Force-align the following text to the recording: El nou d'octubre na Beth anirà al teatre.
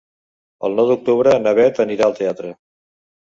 El 0.69 0.77
nou 0.79 0.87
d'octubre 0.91 1.35
na 1.43 1.53
Beth 1.59 1.81
anirà 1.85 2.07
al 2.07 2.15
teatre. 2.21 2.55